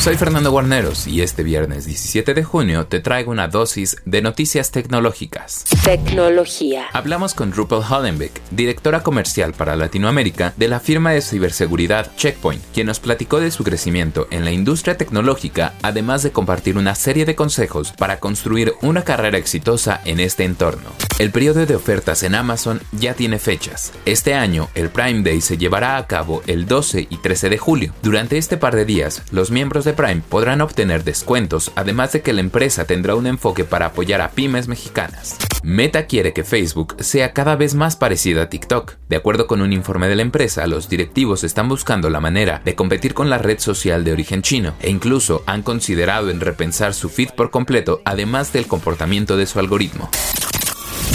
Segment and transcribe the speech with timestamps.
[0.00, 4.70] Soy Fernando Guarneros y este viernes 17 de junio te traigo una dosis de noticias
[4.70, 5.64] tecnológicas.
[5.84, 6.86] Tecnología.
[6.94, 12.86] Hablamos con Rupel Hollenbeck, directora comercial para Latinoamérica de la firma de ciberseguridad Checkpoint, quien
[12.86, 17.34] nos platicó de su crecimiento en la industria tecnológica, además de compartir una serie de
[17.34, 20.88] consejos para construir una carrera exitosa en este entorno.
[21.18, 23.92] El periodo de ofertas en Amazon ya tiene fechas.
[24.06, 27.92] Este año, el Prime Day se llevará a cabo el 12 y 13 de julio.
[28.00, 32.32] Durante este par de días, los miembros de Prime podrán obtener descuentos, además de que
[32.32, 35.36] la empresa tendrá un enfoque para apoyar a pymes mexicanas.
[35.62, 38.94] Meta quiere que Facebook sea cada vez más parecida a TikTok.
[39.08, 42.74] De acuerdo con un informe de la empresa, los directivos están buscando la manera de
[42.74, 47.08] competir con la red social de origen chino e incluso han considerado en repensar su
[47.08, 50.08] feed por completo, además del comportamiento de su algoritmo.